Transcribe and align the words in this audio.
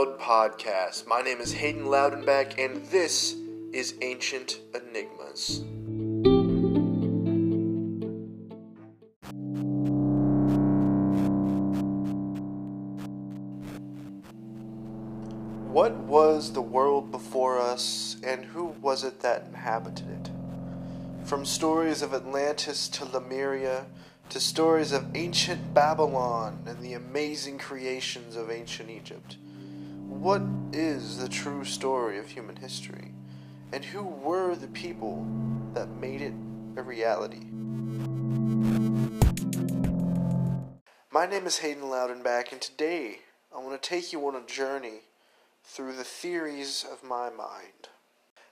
Loud 0.00 0.18
Podcast. 0.18 1.06
My 1.06 1.20
name 1.20 1.42
is 1.42 1.52
Hayden 1.52 1.84
Loudenback, 1.84 2.58
and 2.58 2.82
this 2.86 3.36
is 3.70 3.96
Ancient 4.00 4.58
Enigmas. 4.74 5.60
What 15.68 15.94
was 15.98 16.54
the 16.54 16.62
world 16.62 17.10
before 17.10 17.58
us, 17.60 18.16
and 18.22 18.46
who 18.46 18.68
was 18.80 19.04
it 19.04 19.20
that 19.20 19.48
inhabited 19.48 20.08
it? 20.08 20.30
From 21.26 21.44
stories 21.44 22.00
of 22.00 22.14
Atlantis 22.14 22.88
to 22.88 23.04
Lemuria, 23.04 23.84
to 24.30 24.40
stories 24.40 24.92
of 24.92 25.14
ancient 25.14 25.74
Babylon 25.74 26.62
and 26.64 26.80
the 26.80 26.94
amazing 26.94 27.58
creations 27.58 28.34
of 28.34 28.50
ancient 28.50 28.88
Egypt. 28.88 29.36
What 30.20 30.42
is 30.74 31.16
the 31.16 31.30
true 31.30 31.64
story 31.64 32.18
of 32.18 32.26
human 32.26 32.56
history? 32.56 33.14
And 33.72 33.82
who 33.82 34.02
were 34.02 34.54
the 34.54 34.68
people 34.68 35.26
that 35.72 35.88
made 35.88 36.20
it 36.20 36.34
a 36.76 36.82
reality? 36.82 37.46
My 41.10 41.24
name 41.24 41.46
is 41.46 41.60
Hayden 41.60 41.84
Loudenback, 41.84 42.52
and 42.52 42.60
today 42.60 43.20
I 43.50 43.60
want 43.60 43.80
to 43.82 43.88
take 43.88 44.12
you 44.12 44.28
on 44.28 44.36
a 44.36 44.46
journey 44.46 45.04
through 45.64 45.96
the 45.96 46.04
theories 46.04 46.84
of 46.92 47.02
my 47.02 47.30
mind. 47.30 47.88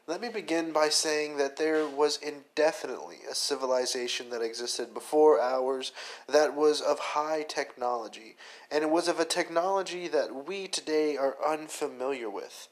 Let 0.08 0.22
me 0.22 0.30
begin 0.30 0.72
by 0.72 0.88
saying 0.88 1.36
that 1.36 1.58
there 1.58 1.86
was 1.86 2.16
indefinitely 2.16 3.18
a 3.30 3.34
civilization 3.34 4.30
that 4.30 4.40
existed 4.40 4.94
before 4.94 5.38
ours 5.38 5.92
that 6.26 6.56
was 6.56 6.80
of 6.80 6.98
high 6.98 7.45
technology, 7.46 8.37
and 8.70 8.82
it 8.82 8.88
was 8.88 9.06
of 9.09 9.20
a 9.20 9.26
technology 9.26 10.09
that 10.09 10.46
we 10.46 10.66
today 10.66 11.18
are 11.18 11.37
unfamiliar 11.46 12.30
with. 12.30 12.68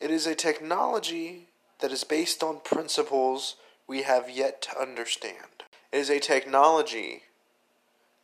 It 0.00 0.10
is 0.10 0.26
a 0.26 0.34
technology 0.34 1.46
that 1.78 1.92
is 1.92 2.02
based 2.02 2.42
on 2.42 2.58
principles 2.58 3.54
we 3.86 4.02
have 4.02 4.28
yet 4.28 4.60
to 4.62 4.76
understand. 4.80 5.62
It 5.92 5.98
is 5.98 6.10
a 6.10 6.18
technology 6.18 7.22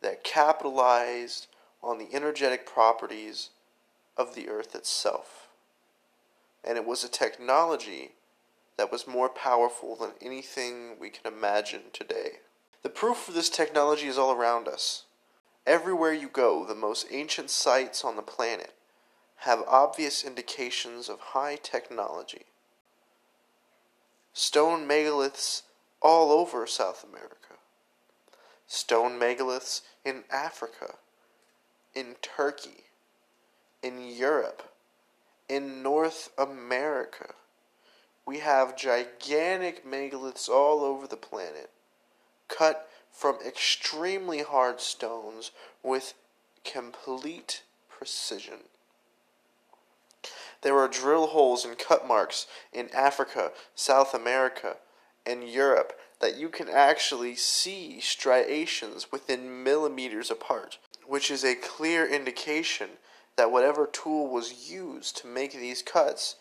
that 0.01 0.25
capitalized 0.25 1.47
on 1.81 1.99
the 1.99 2.09
energetic 2.11 2.65
properties 2.65 3.49
of 4.17 4.35
the 4.35 4.49
earth 4.49 4.75
itself 4.75 5.47
and 6.63 6.77
it 6.77 6.85
was 6.85 7.03
a 7.03 7.09
technology 7.09 8.11
that 8.77 8.91
was 8.91 9.07
more 9.07 9.29
powerful 9.29 9.95
than 9.95 10.11
anything 10.21 10.97
we 10.99 11.09
can 11.09 11.31
imagine 11.31 11.83
today. 11.91 12.39
The 12.83 12.89
proof 12.89 13.17
for 13.17 13.31
this 13.31 13.49
technology 13.49 14.07
is 14.07 14.17
all 14.17 14.31
around 14.31 14.67
us. 14.67 15.03
Everywhere 15.65 16.13
you 16.13 16.29
go, 16.29 16.65
the 16.65 16.75
most 16.75 17.07
ancient 17.11 17.49
sites 17.49 18.05
on 18.05 18.15
the 18.15 18.21
planet 18.21 18.73
have 19.41 19.63
obvious 19.67 20.23
indications 20.23 21.09
of 21.09 21.19
high 21.19 21.57
technology. 21.61 22.45
Stone 24.33 24.87
megaliths 24.87 25.63
all 26.01 26.31
over 26.31 26.65
South 26.67 27.03
America, 27.03 27.55
stone 28.67 29.19
megaliths 29.19 29.81
in 30.05 30.23
Africa, 30.31 30.95
in 31.95 32.15
Turkey, 32.21 32.85
in 33.81 34.07
Europe, 34.07 34.71
in 35.49 35.81
North 35.81 36.29
America. 36.37 37.33
We 38.27 38.39
have 38.39 38.75
gigantic 38.75 39.85
megaliths 39.85 40.49
all 40.49 40.83
over 40.83 41.07
the 41.07 41.15
planet, 41.15 41.69
cut 42.49 42.89
from 43.09 43.37
extremely 43.43 44.43
hard 44.43 44.81
stones 44.81 45.51
with 45.81 46.13
complete 46.65 47.63
precision. 47.89 48.65
There 50.61 50.77
are 50.77 50.89
drill 50.89 51.27
holes 51.27 51.63
and 51.63 51.77
cut 51.77 52.05
marks 52.05 52.47
in 52.73 52.89
Africa, 52.93 53.53
South 53.75 54.13
America, 54.13 54.75
and 55.25 55.47
Europe 55.47 55.97
that 56.19 56.35
you 56.35 56.49
can 56.49 56.67
actually 56.67 57.35
see 57.35 58.01
striations 58.01 59.09
within 59.09 59.63
millimeters 59.63 60.29
apart, 60.29 60.79
which 61.05 61.31
is 61.31 61.45
a 61.45 61.55
clear 61.55 62.05
indication 62.05 62.89
that 63.37 63.51
whatever 63.51 63.87
tool 63.87 64.27
was 64.27 64.69
used 64.69 65.15
to 65.17 65.27
make 65.27 65.53
these 65.53 65.81
cuts 65.81 66.35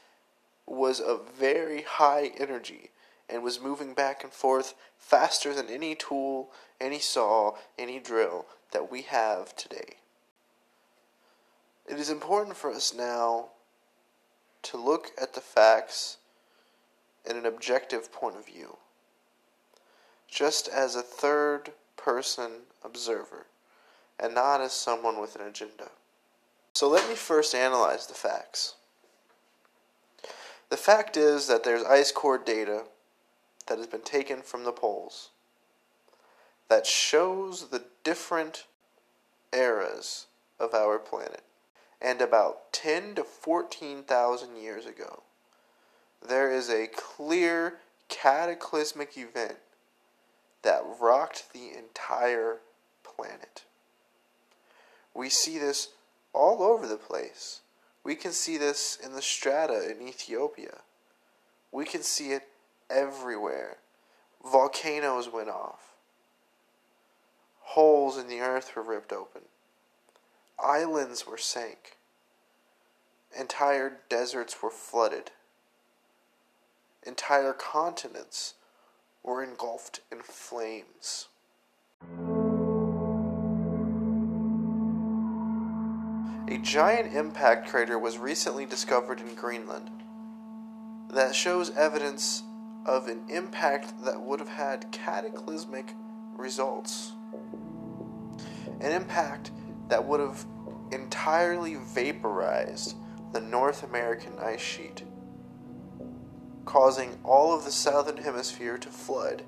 was 0.66 1.00
of 1.00 1.30
very 1.38 1.82
high 1.82 2.32
energy 2.38 2.90
and 3.28 3.42
was 3.42 3.60
moving 3.60 3.94
back 3.94 4.22
and 4.22 4.32
forth 4.32 4.74
faster 4.98 5.54
than 5.54 5.68
any 5.68 5.94
tool, 5.94 6.50
any 6.80 6.98
saw, 6.98 7.56
any 7.78 7.98
drill 7.98 8.46
that 8.72 8.90
we 8.90 9.02
have 9.02 9.54
today. 9.56 9.96
It 11.88 11.98
is 11.98 12.10
important 12.10 12.56
for 12.56 12.70
us 12.70 12.94
now 12.94 13.48
to 14.62 14.76
look 14.76 15.12
at 15.20 15.34
the 15.34 15.40
facts 15.40 16.16
in 17.28 17.36
an 17.36 17.46
objective 17.46 18.12
point 18.12 18.36
of 18.36 18.46
view, 18.46 18.76
just 20.28 20.68
as 20.68 20.96
a 20.96 21.02
third 21.02 21.72
person 21.96 22.50
observer, 22.84 23.46
and 24.18 24.34
not 24.34 24.60
as 24.60 24.72
someone 24.72 25.20
with 25.20 25.36
an 25.36 25.46
agenda. 25.46 25.90
So 26.72 26.88
let 26.88 27.08
me 27.08 27.14
first 27.14 27.54
analyze 27.54 28.06
the 28.06 28.14
facts. 28.14 28.74
Fact 30.86 31.16
is 31.16 31.48
that 31.48 31.64
there's 31.64 31.82
ice 31.82 32.12
core 32.12 32.38
data 32.38 32.84
that 33.66 33.78
has 33.78 33.88
been 33.88 34.02
taken 34.02 34.40
from 34.40 34.62
the 34.62 34.70
poles 34.70 35.30
that 36.68 36.86
shows 36.86 37.70
the 37.70 37.82
different 38.04 38.66
eras 39.52 40.26
of 40.60 40.74
our 40.74 41.00
planet. 41.00 41.42
And 42.00 42.22
about 42.22 42.72
10 42.72 43.16
to 43.16 43.24
14,000 43.24 44.56
years 44.56 44.86
ago, 44.86 45.24
there 46.24 46.52
is 46.52 46.70
a 46.70 46.86
clear 46.86 47.78
cataclysmic 48.08 49.18
event 49.18 49.56
that 50.62 50.84
rocked 51.00 51.52
the 51.52 51.76
entire 51.76 52.58
planet. 53.02 53.64
We 55.12 55.30
see 55.30 55.58
this 55.58 55.88
all 56.32 56.62
over 56.62 56.86
the 56.86 56.94
place. 56.94 57.62
We 58.06 58.14
can 58.14 58.30
see 58.30 58.56
this 58.56 58.96
in 59.04 59.14
the 59.14 59.20
strata 59.20 59.90
in 59.90 60.00
Ethiopia. 60.00 60.82
We 61.72 61.84
can 61.84 62.04
see 62.04 62.30
it 62.30 62.44
everywhere. 62.88 63.78
Volcanoes 64.48 65.28
went 65.28 65.48
off. 65.48 65.96
Holes 67.62 68.16
in 68.16 68.28
the 68.28 68.38
earth 68.38 68.76
were 68.76 68.82
ripped 68.84 69.12
open. 69.12 69.42
Islands 70.56 71.26
were 71.26 71.36
sank. 71.36 71.96
Entire 73.36 73.98
deserts 74.08 74.62
were 74.62 74.70
flooded. 74.70 75.32
Entire 77.04 77.54
continents 77.54 78.54
were 79.24 79.42
engulfed 79.42 79.98
in 80.12 80.20
flames. 80.20 81.26
Giant 86.66 87.14
impact 87.14 87.68
crater 87.68 87.96
was 87.96 88.18
recently 88.18 88.66
discovered 88.66 89.20
in 89.20 89.36
Greenland 89.36 89.88
that 91.10 91.32
shows 91.32 91.70
evidence 91.70 92.42
of 92.84 93.06
an 93.06 93.22
impact 93.28 93.94
that 94.04 94.20
would 94.20 94.40
have 94.40 94.48
had 94.48 94.90
cataclysmic 94.90 95.94
results. 96.36 97.12
An 98.80 98.90
impact 98.90 99.52
that 99.88 100.04
would 100.04 100.18
have 100.18 100.44
entirely 100.90 101.76
vaporized 101.76 102.96
the 103.32 103.40
North 103.40 103.84
American 103.84 104.32
ice 104.40 104.60
sheet, 104.60 105.04
causing 106.64 107.16
all 107.22 107.54
of 107.54 107.64
the 107.64 107.70
southern 107.70 108.16
hemisphere 108.16 108.76
to 108.76 108.88
flood 108.88 109.44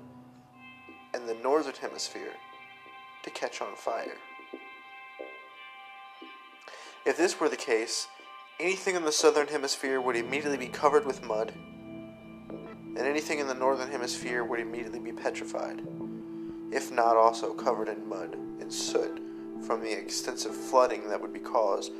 and 1.13 1.27
the 1.27 1.35
northern 1.43 1.75
hemisphere 1.81 2.31
to 3.23 3.29
catch 3.29 3.61
on 3.61 3.75
fire. 3.75 4.15
If 7.05 7.15
this 7.17 7.39
were 7.39 7.49
the 7.49 7.55
case, 7.55 8.07
anything 8.59 8.95
in 8.95 9.05
the 9.05 9.11
southern 9.11 9.47
hemisphere 9.47 10.01
would 10.01 10.17
immediately 10.17 10.57
be 10.57 10.67
covered 10.67 11.05
with 11.05 11.23
mud, 11.23 11.53
and 12.49 12.99
anything 12.99 13.39
in 13.39 13.47
the 13.47 13.53
northern 13.53 13.89
hemisphere 13.89 14.43
would 14.43 14.59
immediately 14.59 14.99
be 14.99 15.13
petrified, 15.13 15.81
if 16.71 16.91
not 16.91 17.15
also 17.15 17.53
covered 17.53 17.87
in 17.87 18.07
mud 18.07 18.33
and 18.33 18.71
soot 18.71 19.21
from 19.65 19.81
the 19.81 19.91
extensive 19.91 20.53
flooding 20.53 21.07
that 21.07 21.21
would 21.21 21.31
be 21.31 21.39
caused. 21.39 21.93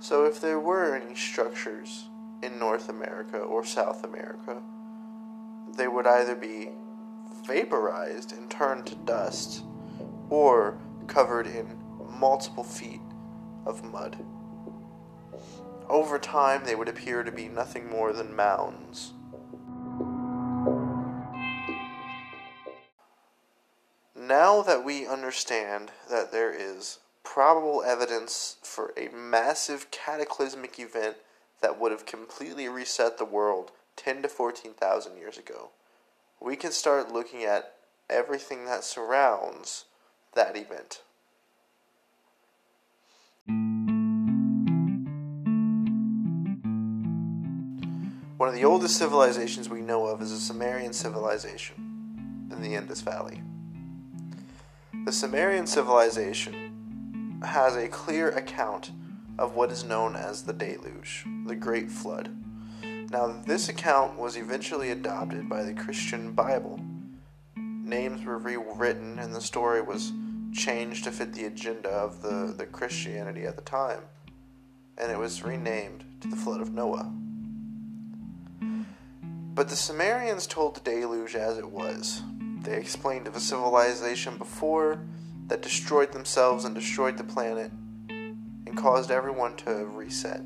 So, 0.00 0.26
if 0.26 0.40
there 0.40 0.60
were 0.60 0.94
any 0.94 1.14
structures 1.14 2.08
in 2.42 2.58
North 2.58 2.90
America 2.90 3.38
or 3.38 3.64
South 3.64 4.04
America, 4.04 4.60
they 5.76 5.88
would 5.88 6.06
either 6.06 6.34
be 6.34 6.70
vaporized 7.46 8.32
and 8.32 8.50
turned 8.50 8.86
to 8.86 8.94
dust 8.94 9.64
or 10.28 10.78
covered 11.06 11.46
in 11.46 11.78
multiple 12.18 12.64
feet 12.64 13.00
of 13.66 13.84
mud. 13.84 14.16
Over 15.88 16.18
time, 16.18 16.64
they 16.64 16.74
would 16.74 16.88
appear 16.88 17.22
to 17.22 17.32
be 17.32 17.48
nothing 17.48 17.90
more 17.90 18.12
than 18.12 18.34
mounds. 18.34 19.12
Now 24.14 24.62
that 24.62 24.84
we 24.84 25.06
understand 25.06 25.90
that 26.08 26.32
there 26.32 26.52
is 26.52 26.98
probable 27.24 27.82
evidence 27.82 28.56
for 28.62 28.92
a 28.96 29.08
massive 29.08 29.90
cataclysmic 29.90 30.78
event 30.78 31.16
that 31.60 31.78
would 31.78 31.92
have 31.92 32.06
completely 32.06 32.68
reset 32.68 33.18
the 33.18 33.24
world 33.24 33.72
10 33.96 34.22
to 34.22 34.28
14,000 34.28 35.16
years 35.16 35.38
ago, 35.38 35.70
we 36.40 36.56
can 36.56 36.72
start 36.72 37.12
looking 37.12 37.44
at 37.44 37.74
everything 38.10 38.64
that 38.66 38.84
surrounds 38.84 39.84
that 40.34 40.56
event. 40.56 41.02
One 48.36 48.48
of 48.48 48.54
the 48.56 48.64
oldest 48.64 48.96
civilizations 48.96 49.68
we 49.68 49.80
know 49.80 50.06
of 50.06 50.20
is 50.20 50.30
the 50.32 50.40
Sumerian 50.40 50.92
civilization 50.92 52.48
in 52.50 52.60
the 52.60 52.74
Indus 52.74 53.00
Valley. 53.00 53.40
The 55.04 55.12
Sumerian 55.12 55.66
civilization 55.66 57.40
has 57.44 57.76
a 57.76 57.86
clear 57.86 58.30
account 58.30 58.90
of 59.38 59.54
what 59.54 59.70
is 59.70 59.84
known 59.84 60.16
as 60.16 60.42
the 60.42 60.52
Deluge, 60.52 61.24
the 61.46 61.54
Great 61.54 61.90
Flood. 61.90 62.36
Now, 63.12 63.26
this 63.44 63.68
account 63.68 64.18
was 64.18 64.38
eventually 64.38 64.90
adopted 64.90 65.46
by 65.46 65.64
the 65.64 65.74
Christian 65.74 66.32
Bible. 66.32 66.80
Names 67.54 68.24
were 68.24 68.38
rewritten, 68.38 69.18
and 69.18 69.34
the 69.34 69.40
story 69.42 69.82
was 69.82 70.12
changed 70.54 71.04
to 71.04 71.10
fit 71.10 71.34
the 71.34 71.44
agenda 71.44 71.90
of 71.90 72.22
the, 72.22 72.54
the 72.56 72.64
Christianity 72.64 73.44
at 73.44 73.56
the 73.56 73.62
time, 73.62 74.00
and 74.96 75.12
it 75.12 75.18
was 75.18 75.42
renamed 75.42 76.04
to 76.22 76.28
the 76.28 76.36
Flood 76.36 76.62
of 76.62 76.72
Noah. 76.72 77.12
But 79.54 79.68
the 79.68 79.76
Sumerians 79.76 80.46
told 80.46 80.76
the 80.76 80.80
deluge 80.80 81.34
as 81.34 81.58
it 81.58 81.70
was. 81.70 82.22
They 82.62 82.78
explained 82.78 83.26
of 83.26 83.36
a 83.36 83.40
civilization 83.40 84.38
before 84.38 85.04
that 85.48 85.60
destroyed 85.60 86.12
themselves 86.12 86.64
and 86.64 86.74
destroyed 86.74 87.18
the 87.18 87.24
planet 87.24 87.72
and 88.08 88.74
caused 88.74 89.10
everyone 89.10 89.54
to 89.56 89.84
reset. 89.84 90.40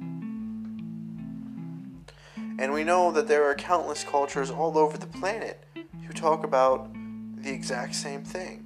And 2.59 2.73
we 2.73 2.85
know 2.85 3.13
that 3.13 3.29
there 3.29 3.45
are 3.45 3.55
countless 3.55 4.03
cultures 4.03 4.51
all 4.51 4.79
over 4.79 4.97
the 4.97 5.07
planet 5.07 5.63
who 5.75 6.13
talk 6.13 6.45
about 6.45 6.89
the 7.37 7.53
exact 7.53 7.95
same 7.95 8.25
thing. 8.25 8.65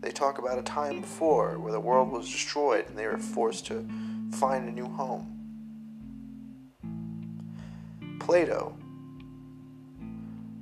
They 0.00 0.10
talk 0.10 0.38
about 0.38 0.58
a 0.58 0.62
time 0.62 1.02
before 1.02 1.58
where 1.58 1.72
the 1.72 1.80
world 1.80 2.10
was 2.10 2.30
destroyed 2.30 2.86
and 2.88 2.96
they 2.96 3.06
were 3.06 3.18
forced 3.18 3.66
to 3.66 3.86
find 4.32 4.68
a 4.68 4.72
new 4.72 4.86
home. 4.86 5.36
Plato 8.18 8.74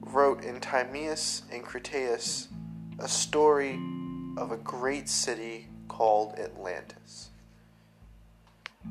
wrote 0.00 0.42
in 0.42 0.58
Timaeus 0.58 1.42
and 1.52 1.62
Critias 1.62 2.48
a 2.98 3.06
story 3.06 3.78
of 4.36 4.50
a 4.50 4.56
great 4.56 5.08
city 5.08 5.68
called 5.86 6.36
Atlantis. 6.38 7.30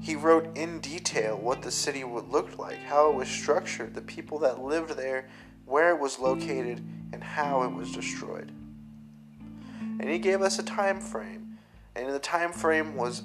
He 0.01 0.15
wrote 0.15 0.55
in 0.57 0.79
detail 0.79 1.37
what 1.37 1.61
the 1.61 1.71
city 1.71 2.03
would 2.03 2.29
look 2.29 2.57
like, 2.57 2.77
how 2.83 3.09
it 3.09 3.15
was 3.15 3.27
structured, 3.27 3.93
the 3.93 4.01
people 4.01 4.39
that 4.39 4.61
lived 4.63 4.91
there, 4.91 5.27
where 5.65 5.89
it 5.89 5.99
was 5.99 6.19
located, 6.19 6.85
and 7.11 7.23
how 7.23 7.63
it 7.63 7.73
was 7.73 7.91
destroyed. 7.91 8.51
And 9.99 10.09
he 10.09 10.19
gave 10.19 10.41
us 10.41 10.59
a 10.59 10.63
time 10.63 10.99
frame, 10.99 11.57
and 11.95 12.13
the 12.13 12.19
time 12.19 12.51
frame 12.51 12.95
was 12.95 13.23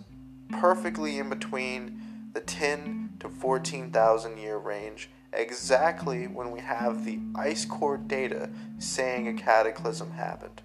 perfectly 0.50 1.18
in 1.18 1.28
between 1.28 2.00
the 2.32 2.40
10 2.40 3.16
to 3.20 3.28
14,000 3.28 4.38
year 4.38 4.56
range 4.56 5.10
exactly 5.32 6.26
when 6.26 6.50
we 6.50 6.60
have 6.60 7.04
the 7.04 7.18
ice 7.34 7.64
core 7.64 7.96
data 7.96 8.50
saying 8.78 9.28
a 9.28 9.34
cataclysm 9.34 10.10
happened. 10.12 10.62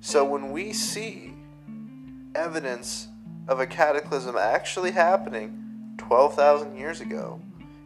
So 0.00 0.24
when 0.24 0.52
we 0.52 0.72
see 0.72 1.34
evidence 2.34 3.08
of 3.48 3.58
a 3.58 3.66
cataclysm 3.66 4.36
actually 4.36 4.90
happening 4.90 5.94
12,000 5.96 6.76
years 6.76 7.00
ago, 7.00 7.40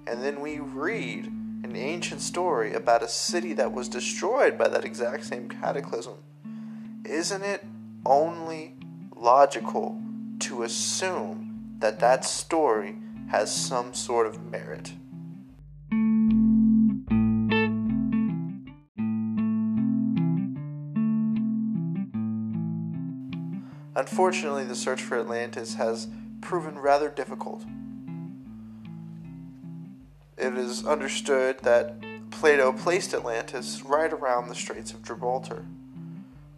and 0.06 0.22
then 0.22 0.40
we 0.40 0.58
read 0.58 1.26
an 1.26 1.76
ancient 1.76 2.20
story 2.20 2.74
about 2.74 3.02
a 3.02 3.08
city 3.08 3.52
that 3.52 3.72
was 3.72 3.88
destroyed 3.88 4.58
by 4.58 4.68
that 4.68 4.84
exact 4.84 5.24
same 5.24 5.48
cataclysm, 5.48 6.14
isn't 7.04 7.42
it 7.42 7.64
only 8.04 8.74
logical 9.16 10.00
to 10.40 10.64
assume 10.64 11.76
that 11.78 12.00
that 12.00 12.24
story 12.24 12.96
has 13.28 13.54
some 13.54 13.94
sort 13.94 14.26
of 14.26 14.42
merit? 14.50 14.92
Unfortunately, 24.02 24.64
the 24.64 24.74
search 24.74 25.00
for 25.00 25.16
Atlantis 25.16 25.74
has 25.74 26.08
proven 26.40 26.76
rather 26.76 27.08
difficult. 27.08 27.62
It 30.36 30.54
is 30.54 30.84
understood 30.84 31.60
that 31.60 32.02
Plato 32.32 32.72
placed 32.72 33.14
Atlantis 33.14 33.80
right 33.84 34.12
around 34.12 34.48
the 34.48 34.56
Straits 34.56 34.92
of 34.92 35.04
Gibraltar, 35.04 35.64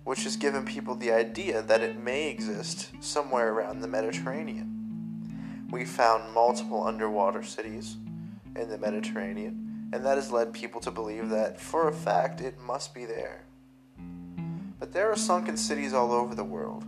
which 0.05 0.25
has 0.25 0.39
given 0.39 0.65
people 0.65 0.95
the 0.95 1.13
idea 1.13 1.61
that 1.61 1.83
it 1.83 2.03
may 2.03 2.31
exist 2.31 2.93
somewhere 3.01 3.53
around 3.53 3.81
the 3.81 3.89
Mediterranean. 3.89 5.69
We 5.71 5.85
found 5.85 6.33
multiple 6.33 6.83
underwater 6.83 7.43
cities 7.43 7.99
in 8.57 8.71
the 8.71 8.79
Mediterranean, 8.79 9.91
and 9.93 10.03
that 10.03 10.17
has 10.17 10.33
led 10.33 10.55
people 10.55 10.81
to 10.81 10.91
believe 10.91 11.29
that, 11.29 11.61
for 11.61 11.89
a 11.89 11.93
fact, 11.93 12.41
it 12.41 12.59
must 12.59 12.95
be 12.95 13.05
there. 13.05 13.45
But 14.81 14.95
there 14.95 15.13
are 15.13 15.17
sunken 15.17 15.59
cities 15.59 15.93
all 15.93 16.11
over 16.11 16.35
the 16.35 16.43
world. 16.43 16.87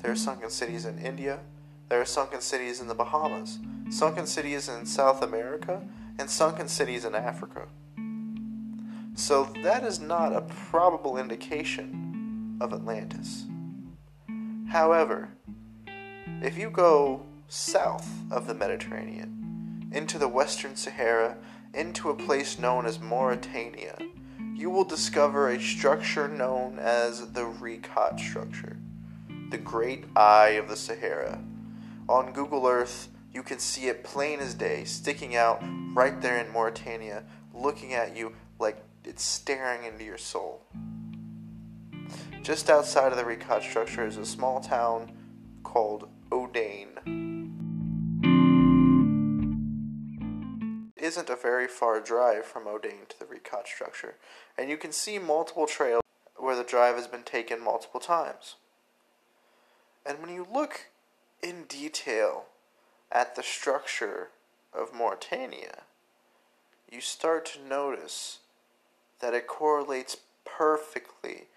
There 0.00 0.12
are 0.12 0.16
sunken 0.16 0.50
cities 0.50 0.84
in 0.84 0.98
India. 0.98 1.40
There 1.88 2.00
are 2.00 2.06
sunken 2.06 2.40
cities 2.40 2.80
in 2.80 2.86
the 2.86 2.94
Bahamas, 2.94 3.58
sunken 3.90 4.26
cities 4.26 4.68
in 4.68 4.86
South 4.86 5.22
America, 5.22 5.82
and 6.18 6.30
sunken 6.30 6.68
cities 6.68 7.04
in 7.04 7.14
Africa. 7.14 7.66
So 9.14 9.48
that 9.64 9.82
is 9.82 9.98
not 9.98 10.32
a 10.32 10.42
probable 10.42 11.18
indication 11.18 12.56
of 12.60 12.72
Atlantis. 12.72 13.46
However, 14.68 15.30
if 16.42 16.56
you 16.56 16.70
go 16.70 17.26
south 17.48 18.08
of 18.30 18.46
the 18.46 18.54
Mediterranean, 18.54 19.90
into 19.92 20.18
the 20.18 20.28
Western 20.28 20.76
Sahara, 20.76 21.38
into 21.74 22.10
a 22.10 22.14
place 22.14 22.58
known 22.58 22.86
as 22.86 23.00
Mauritania, 23.00 23.96
you 24.54 24.70
will 24.70 24.84
discover 24.84 25.48
a 25.48 25.60
structure 25.60 26.28
known 26.28 26.78
as 26.78 27.32
the 27.32 27.44
Richat 27.44 28.20
structure 28.20 28.76
the 29.50 29.58
great 29.58 30.04
eye 30.14 30.50
of 30.50 30.68
the 30.68 30.76
Sahara. 30.76 31.42
On 32.08 32.32
Google 32.32 32.66
Earth, 32.66 33.08
you 33.32 33.42
can 33.42 33.58
see 33.58 33.88
it 33.88 34.04
plain 34.04 34.40
as 34.40 34.54
day, 34.54 34.84
sticking 34.84 35.36
out 35.36 35.62
right 35.94 36.20
there 36.20 36.38
in 36.38 36.52
Mauritania, 36.52 37.24
looking 37.54 37.94
at 37.94 38.16
you 38.16 38.34
like 38.58 38.82
it's 39.04 39.22
staring 39.22 39.84
into 39.84 40.04
your 40.04 40.18
soul. 40.18 40.62
Just 42.42 42.68
outside 42.68 43.12
of 43.12 43.18
the 43.18 43.24
Richat 43.24 43.62
structure 43.62 44.06
is 44.06 44.16
a 44.16 44.26
small 44.26 44.60
town 44.60 45.12
called 45.62 46.08
Ouadane. 46.30 46.98
It 50.96 51.04
isn't 51.04 51.30
a 51.30 51.36
very 51.36 51.68
far 51.68 52.00
drive 52.00 52.44
from 52.44 52.64
Ouadane 52.64 53.08
to 53.08 53.18
the 53.18 53.24
Richat 53.24 53.66
structure, 53.66 54.16
and 54.58 54.68
you 54.68 54.76
can 54.76 54.92
see 54.92 55.18
multiple 55.18 55.66
trails 55.66 56.02
where 56.36 56.56
the 56.56 56.64
drive 56.64 56.96
has 56.96 57.06
been 57.06 57.22
taken 57.22 57.62
multiple 57.62 58.00
times. 58.00 58.56
And 60.04 60.20
when 60.20 60.32
you 60.32 60.46
look 60.52 60.86
in 61.42 61.64
detail 61.64 62.46
at 63.12 63.36
the 63.36 63.42
structure 63.42 64.28
of 64.72 64.94
Mauritania, 64.94 65.82
you 66.90 67.00
start 67.00 67.44
to 67.46 67.62
notice 67.66 68.38
that 69.20 69.34
it 69.34 69.46
correlates 69.46 70.16
perfectly 70.44 71.48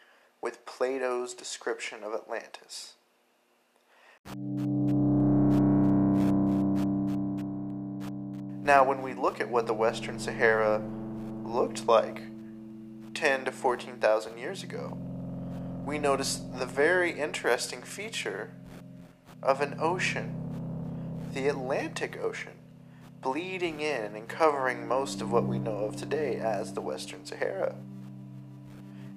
with 0.41 0.65
Plato's 0.65 1.33
description 1.33 2.03
of 2.03 2.13
Atlantis. 2.13 2.93
Now, 8.63 8.83
when 8.83 9.01
we 9.01 9.13
look 9.13 9.39
at 9.41 9.49
what 9.49 9.67
the 9.67 9.73
Western 9.73 10.19
Sahara 10.19 10.81
looked 11.43 11.87
like 11.87 12.21
10 13.13 13.45
to 13.45 13.51
14,000 13.51 14.37
years 14.37 14.63
ago, 14.63 14.97
we 15.85 15.97
notice 15.97 16.41
the 16.57 16.65
very 16.65 17.11
interesting 17.11 17.81
feature 17.81 18.51
of 19.41 19.61
an 19.61 19.75
ocean, 19.79 20.35
the 21.33 21.47
Atlantic 21.47 22.19
Ocean, 22.21 22.53
bleeding 23.21 23.79
in 23.79 24.15
and 24.15 24.27
covering 24.27 24.87
most 24.87 25.21
of 25.21 25.31
what 25.31 25.45
we 25.45 25.57
know 25.57 25.85
of 25.85 25.95
today 25.95 26.35
as 26.37 26.73
the 26.73 26.81
Western 26.81 27.25
Sahara. 27.25 27.75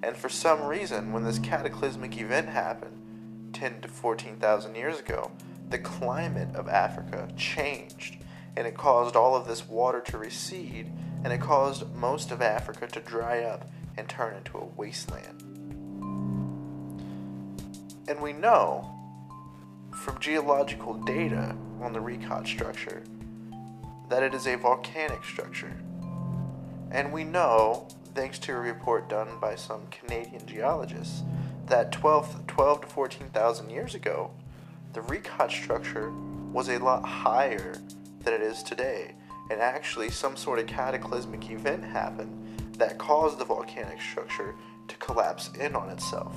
And 0.01 0.17
for 0.17 0.29
some 0.29 0.63
reason, 0.63 1.13
when 1.13 1.23
this 1.23 1.39
cataclysmic 1.39 2.17
event 2.17 2.49
happened 2.49 3.51
10 3.53 3.81
to 3.81 3.87
14,000 3.87 4.75
years 4.75 4.99
ago, 4.99 5.31
the 5.69 5.79
climate 5.79 6.55
of 6.55 6.67
Africa 6.67 7.27
changed 7.37 8.17
and 8.57 8.65
it 8.65 8.75
caused 8.75 9.15
all 9.15 9.35
of 9.35 9.47
this 9.47 9.67
water 9.67 10.01
to 10.01 10.17
recede 10.17 10.91
and 11.23 11.31
it 11.31 11.41
caused 11.41 11.93
most 11.93 12.31
of 12.31 12.41
Africa 12.41 12.87
to 12.87 12.99
dry 12.99 13.43
up 13.43 13.69
and 13.97 14.09
turn 14.09 14.35
into 14.35 14.57
a 14.57 14.65
wasteland. 14.65 15.44
And 18.07 18.21
we 18.21 18.33
know 18.33 18.91
from 19.91 20.19
geological 20.19 20.93
data 20.93 21.55
on 21.81 21.91
the 21.91 21.99
Richat 21.99 22.45
structure 22.47 23.03
that 24.09 24.21
it 24.21 24.33
is 24.33 24.45
a 24.45 24.55
volcanic 24.55 25.23
structure. 25.23 25.73
And 26.91 27.11
we 27.11 27.23
know, 27.23 27.87
thanks 28.13 28.37
to 28.39 28.51
a 28.51 28.59
report 28.59 29.09
done 29.09 29.39
by 29.41 29.55
some 29.55 29.87
Canadian 29.87 30.45
geologists, 30.45 31.23
that 31.65 31.91
12, 31.91 32.45
12 32.45 32.81
to 32.81 32.87
14,000 32.87 33.69
years 33.71 33.95
ago, 33.95 34.31
the 34.93 35.01
Richat 35.01 35.49
structure 35.49 36.11
was 36.53 36.69
a 36.69 36.77
lot 36.77 37.03
higher 37.03 37.75
than 38.21 38.33
it 38.33 38.41
is 38.41 38.61
today. 38.61 39.15
And 39.49 39.59
actually, 39.59 40.09
some 40.09 40.37
sort 40.37 40.59
of 40.59 40.67
cataclysmic 40.67 41.49
event 41.49 41.83
happened 41.83 42.73
that 42.77 42.97
caused 42.97 43.39
the 43.39 43.45
volcanic 43.45 43.99
structure 44.01 44.55
to 44.87 44.95
collapse 44.97 45.49
in 45.59 45.75
on 45.75 45.89
itself, 45.89 46.35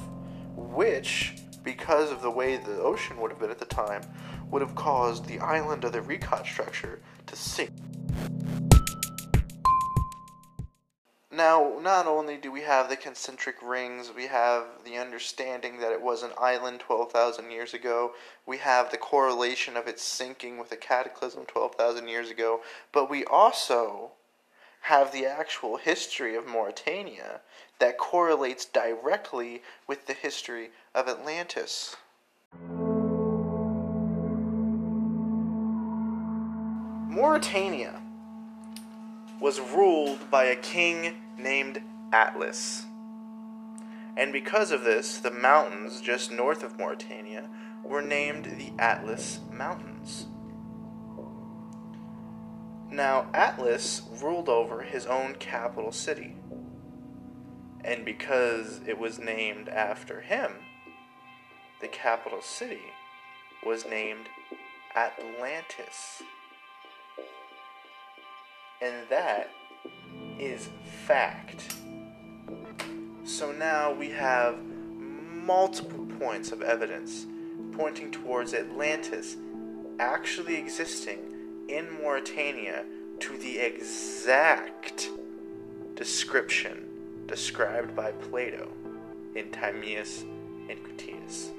which, 0.57 1.35
because 1.63 2.11
of 2.11 2.23
the 2.23 2.31
way 2.31 2.57
the 2.57 2.81
ocean 2.81 3.21
would 3.21 3.31
have 3.31 3.41
been 3.41 3.51
at 3.51 3.59
the 3.59 3.65
time, 3.65 4.03
would 4.51 4.63
have 4.63 4.75
caused 4.75 5.27
the 5.27 5.39
island 5.41 5.85
of 5.85 5.93
the 5.93 6.01
Richat 6.01 6.47
structure 6.47 7.01
to 7.27 7.37
sink. 7.37 7.71
Now, 11.39 11.79
not 11.81 12.07
only 12.07 12.37
do 12.37 12.51
we 12.51 12.63
have 12.63 12.89
the 12.89 12.97
concentric 12.97 13.57
rings, 13.63 14.11
we 14.15 14.27
have 14.27 14.65
the 14.85 14.97
understanding 14.97 15.79
that 15.79 15.93
it 15.93 16.03
was 16.03 16.25
an 16.25 16.33
island 16.37 16.81
12,000 16.81 17.53
years 17.53 17.75
ago, 17.75 18.15
we 18.45 18.59
have 18.59 18.91
the 18.91 18.97
correlation 18.97 19.77
of 19.77 19.87
its 19.87 20.03
sinking 20.03 20.59
with 20.59 20.73
a 20.73 20.77
cataclysm 20.77 21.45
12,000 21.47 22.09
years 22.09 22.29
ago, 22.29 22.63
but 22.91 23.09
we 23.09 23.25
also 23.25 24.11
have 24.83 25.13
the 25.13 25.27
actual 25.27 25.77
history 25.77 26.35
of 26.35 26.47
Mauritania 26.47 27.41
that 27.79 27.99
correlates 27.99 28.65
directly 28.65 29.63
with 29.87 30.07
the 30.07 30.13
history 30.13 30.71
of 30.95 31.09
Atlantis. 31.09 31.97
Mauritania 37.09 38.01
was 39.41 39.61
ruled 39.61 40.31
by 40.31 40.45
a 40.45 40.57
king 40.57 41.23
named 41.37 41.83
Atlas. 42.13 42.85
And 44.17 44.33
because 44.33 44.73
of 44.73 44.83
this, 44.83 45.19
the 45.19 45.31
mountains 45.31 46.01
just 46.01 46.33
north 46.33 46.63
of 46.63 46.79
Mauritania 46.79 47.49
were 47.85 48.03
named 48.03 48.45
the 48.45 48.73
Atlas 48.83 49.41
Mountains. 49.53 50.27
Now, 52.91 53.29
Atlas 53.35 54.03
ruled 54.23 54.49
over 54.49 54.83
his 54.83 55.07
own 55.07 55.35
capital 55.35 55.93
city. 55.93 56.35
And 57.85 58.05
because 58.05 58.81
it 58.87 58.99
was 58.99 59.19
named 59.19 59.69
after 59.69 60.21
him, 60.21 60.53
the 61.81 61.89
capital 61.89 62.43
city 62.43 62.93
was 63.65 63.87
named 63.87 64.27
Atlantis. 64.97 66.23
And 68.81 69.09
that 69.11 69.51
is 70.39 70.69
fact. 71.07 71.75
So 73.25 73.53
now 73.53 73.93
we 73.93 74.11
have 74.11 74.59
multiple 74.65 76.07
points 76.19 76.53
of 76.53 76.63
evidence 76.63 77.27
pointing 77.73 78.11
towards 78.11 78.55
Atlantis 78.55 79.37
actually 80.01 80.57
existing 80.57 81.38
in 81.69 82.01
Mauritania 82.01 82.85
to 83.21 83.37
the 83.39 83.59
exact 83.59 85.11
description 85.95 86.89
described 87.27 87.95
by 87.95 88.13
Plato 88.13 88.69
in 89.35 89.51
Timaeus 89.51 90.23
and 90.69 90.83
Critias. 90.83 91.51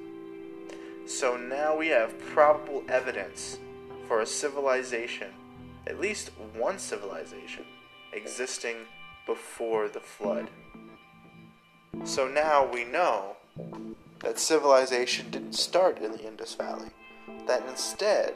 So 1.06 1.38
now 1.38 1.76
we 1.78 1.88
have 1.88 2.18
probable 2.20 2.84
evidence 2.88 3.60
for 4.08 4.22
a 4.22 4.26
civilization, 4.26 5.30
at 5.88 6.00
least 6.00 6.32
one 6.56 6.80
civilization, 6.80 7.64
existing 8.14 8.78
before 9.26 9.88
the 9.88 10.00
flood. 10.00 10.48
So 12.04 12.28
now 12.28 12.66
we 12.72 12.86
know 12.86 13.36
that 14.20 14.40
civilization 14.40 15.30
didn't 15.30 15.54
start 15.54 16.00
in 16.00 16.12
the 16.12 16.28
Indus 16.28 16.56
Valley, 16.56 16.90
that 17.48 17.64
instead 17.68 18.36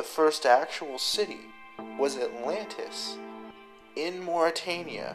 the 0.00 0.06
first 0.06 0.46
actual 0.46 0.96
city 0.96 1.40
was 1.98 2.16
Atlantis 2.16 3.18
in 3.96 4.24
Mauritania, 4.24 5.14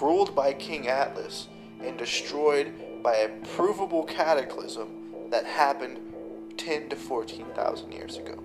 ruled 0.00 0.36
by 0.36 0.52
King 0.52 0.86
Atlas 0.86 1.48
and 1.82 1.98
destroyed 1.98 3.02
by 3.02 3.16
a 3.16 3.28
provable 3.56 4.04
cataclysm 4.04 5.30
that 5.30 5.44
happened 5.44 5.98
10 6.56 6.90
to 6.90 6.94
14,000 6.94 7.90
years 7.90 8.18
ago. 8.18 8.38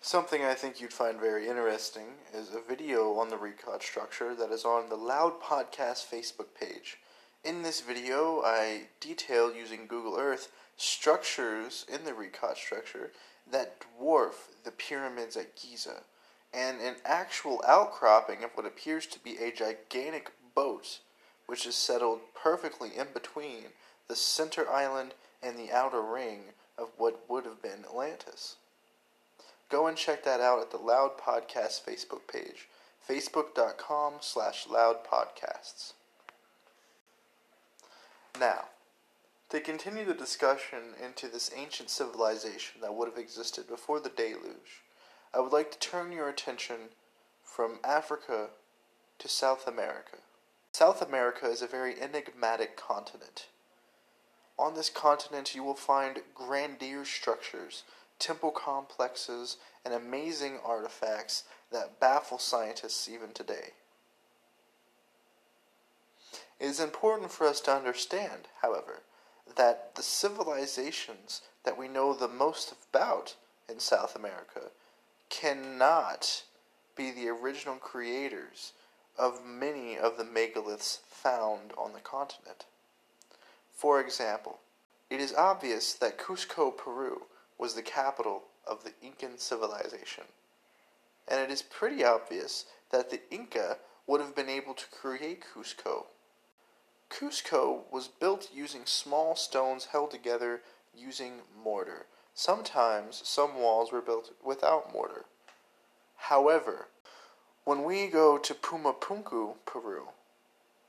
Something 0.00 0.44
I 0.44 0.54
think 0.54 0.80
you'd 0.80 0.92
find 0.92 1.18
very 1.18 1.48
interesting 1.48 2.06
is 2.32 2.50
a 2.50 2.60
video 2.60 3.14
on 3.14 3.28
the 3.28 3.36
Richat 3.36 3.82
structure 3.82 4.36
that 4.36 4.52
is 4.52 4.64
on 4.64 4.88
the 4.88 4.94
Loud 4.94 5.40
Podcast 5.42 6.06
Facebook 6.08 6.54
page. 6.54 6.98
In 7.44 7.60
this 7.60 7.82
video, 7.82 8.40
I 8.42 8.84
detail 9.00 9.54
using 9.54 9.86
Google 9.86 10.16
Earth 10.18 10.50
structures 10.78 11.84
in 11.92 12.06
the 12.06 12.12
Richat 12.12 12.56
structure 12.56 13.10
that 13.52 13.84
dwarf 14.00 14.32
the 14.64 14.70
pyramids 14.70 15.36
at 15.36 15.54
Giza, 15.54 16.04
and 16.54 16.80
an 16.80 16.94
actual 17.04 17.62
outcropping 17.68 18.42
of 18.42 18.52
what 18.54 18.64
appears 18.64 19.06
to 19.08 19.18
be 19.18 19.36
a 19.36 19.52
gigantic 19.52 20.30
boat, 20.54 21.00
which 21.44 21.66
is 21.66 21.74
settled 21.74 22.20
perfectly 22.34 22.96
in 22.96 23.08
between 23.12 23.64
the 24.08 24.16
center 24.16 24.66
island 24.70 25.12
and 25.42 25.58
the 25.58 25.70
outer 25.70 26.00
ring 26.00 26.54
of 26.78 26.88
what 26.96 27.28
would 27.28 27.44
have 27.44 27.60
been 27.60 27.84
Atlantis. 27.84 28.56
Go 29.68 29.86
and 29.86 29.98
check 29.98 30.24
that 30.24 30.40
out 30.40 30.62
at 30.62 30.70
the 30.70 30.78
Loud 30.78 31.18
Podcast 31.18 31.84
Facebook 31.84 32.26
page, 32.26 32.68
facebook.com 33.06 34.14
slash 34.20 34.66
loudpodcasts. 34.66 35.92
Now, 38.38 38.64
to 39.50 39.60
continue 39.60 40.04
the 40.04 40.14
discussion 40.14 40.94
into 41.02 41.28
this 41.28 41.52
ancient 41.54 41.88
civilization 41.88 42.80
that 42.80 42.94
would 42.94 43.08
have 43.08 43.18
existed 43.18 43.68
before 43.68 44.00
the 44.00 44.08
deluge, 44.08 44.82
I 45.32 45.40
would 45.40 45.52
like 45.52 45.70
to 45.70 45.78
turn 45.78 46.10
your 46.10 46.28
attention 46.28 46.90
from 47.42 47.78
Africa 47.84 48.48
to 49.18 49.28
South 49.28 49.68
America. 49.68 50.18
South 50.72 51.00
America 51.00 51.46
is 51.46 51.62
a 51.62 51.68
very 51.68 52.00
enigmatic 52.00 52.76
continent. 52.76 53.46
On 54.58 54.74
this 54.74 54.90
continent, 54.90 55.54
you 55.54 55.62
will 55.62 55.74
find 55.74 56.22
grandiose 56.34 57.08
structures, 57.08 57.84
temple 58.18 58.50
complexes, 58.50 59.58
and 59.84 59.94
amazing 59.94 60.58
artifacts 60.64 61.44
that 61.70 62.00
baffle 62.00 62.38
scientists 62.38 63.08
even 63.08 63.30
today. 63.32 63.70
It 66.64 66.68
is 66.68 66.80
important 66.80 67.30
for 67.30 67.46
us 67.46 67.60
to 67.60 67.76
understand, 67.76 68.48
however, 68.62 69.02
that 69.54 69.94
the 69.96 70.02
civilizations 70.02 71.42
that 71.62 71.76
we 71.76 71.88
know 71.88 72.14
the 72.14 72.26
most 72.26 72.72
about 72.90 73.36
in 73.68 73.78
South 73.78 74.16
America 74.16 74.70
cannot 75.28 76.44
be 76.96 77.10
the 77.10 77.28
original 77.28 77.74
creators 77.74 78.72
of 79.18 79.44
many 79.44 79.98
of 79.98 80.16
the 80.16 80.24
megaliths 80.24 81.00
found 81.06 81.74
on 81.76 81.92
the 81.92 82.00
continent. 82.00 82.64
For 83.70 84.00
example, 84.00 84.60
it 85.10 85.20
is 85.20 85.34
obvious 85.34 85.92
that 85.92 86.16
Cusco, 86.16 86.74
Peru, 86.74 87.24
was 87.58 87.74
the 87.74 87.82
capital 87.82 88.44
of 88.66 88.84
the 88.84 88.94
Incan 89.02 89.36
civilization. 89.36 90.24
And 91.28 91.42
it 91.42 91.50
is 91.50 91.60
pretty 91.60 92.02
obvious 92.02 92.64
that 92.90 93.10
the 93.10 93.20
Inca 93.30 93.76
would 94.06 94.22
have 94.22 94.34
been 94.34 94.48
able 94.48 94.72
to 94.72 94.86
create 94.90 95.44
Cusco 95.54 96.06
Cusco 97.10 97.82
was 97.90 98.08
built 98.08 98.50
using 98.52 98.86
small 98.86 99.36
stones 99.36 99.86
held 99.86 100.10
together 100.10 100.62
using 100.96 101.42
mortar. 101.56 102.06
Sometimes 102.34 103.22
some 103.24 103.56
walls 103.56 103.92
were 103.92 104.00
built 104.00 104.32
without 104.42 104.92
mortar. 104.92 105.24
However, 106.16 106.88
when 107.64 107.84
we 107.84 108.08
go 108.08 108.38
to 108.38 108.54
Pumapunku, 108.54 109.54
Peru, 109.64 110.08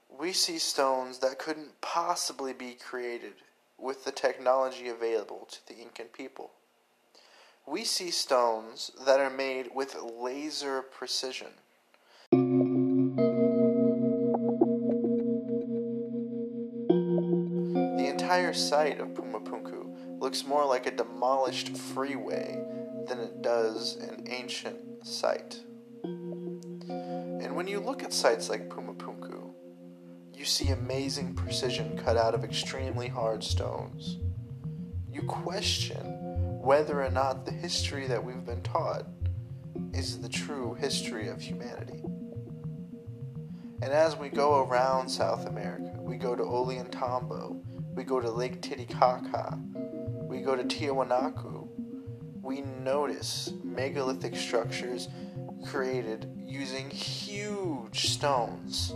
we 0.10 0.34
see 0.34 0.58
stones 0.58 1.20
that 1.20 1.40
couldn't 1.40 1.80
possibly 1.82 2.54
be 2.54 2.74
created 2.74 3.34
with 3.78 4.04
the 4.06 4.12
technology 4.12 4.88
available 4.88 5.48
to 5.52 5.68
the 5.68 5.82
Incan 5.82 6.08
people. 6.08 6.52
We 7.68 7.84
see 7.84 8.12
stones 8.12 8.92
that 9.06 9.20
are 9.20 9.30
made 9.30 9.72
with 9.74 9.96
laser 9.96 10.82
precision. 10.82 11.54
Entire 18.46 18.54
site 18.54 19.00
of 19.00 19.08
Pumapunku 19.10 20.20
looks 20.20 20.46
more 20.46 20.66
like 20.66 20.86
a 20.86 20.92
demolished 20.92 21.76
freeway 21.76 22.64
than 23.08 23.20
it 23.20 23.42
does 23.42 23.96
an 23.96 24.24
ancient 24.30 24.78
site. 25.04 25.62
And 26.04 27.56
when 27.56 27.68
you 27.68 27.80
look 27.80 28.04
at 28.04 28.14
sites 28.14 28.48
like 28.48 28.70
Pumapunku, 28.70 29.52
you 30.32 30.46
see 30.46 30.70
amazing 30.70 31.34
precision 31.34 31.98
cut 31.98 32.18
out 32.18 32.36
of 32.36 32.44
extremely 32.44 33.08
hard 33.08 33.44
stones. 33.44 34.20
You 35.12 35.24
question 35.24 36.06
whether 36.62 37.02
or 37.02 37.10
not 37.10 37.46
the 37.46 37.52
history 37.52 38.06
that 38.06 38.24
we've 38.24 38.46
been 38.46 38.62
taught 38.62 39.08
is 39.92 40.20
the 40.20 40.30
true 40.30 40.76
history 40.76 41.30
of 41.30 41.42
humanity. 41.42 42.04
And 43.82 43.92
as 43.92 44.16
we 44.16 44.30
go 44.30 44.64
around 44.68 45.10
South 45.10 45.48
America, 45.48 45.96
we 46.00 46.18
go 46.18 46.36
to 46.36 46.44
Ollantaytambo, 46.44 47.75
we 47.96 48.04
go 48.04 48.20
to 48.20 48.30
Lake 48.30 48.62
Titicaca, 48.62 49.58
we 50.28 50.42
go 50.42 50.56
to 50.56 50.64
Tiwanaku, 50.64 51.68
we 52.42 52.62
notice 52.62 53.54
megalithic 53.64 54.36
structures 54.36 55.08
created 55.66 56.30
using 56.46 56.90
huge 56.90 58.12
stones, 58.12 58.94